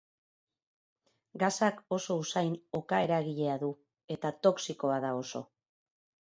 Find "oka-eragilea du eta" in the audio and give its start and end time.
2.79-4.33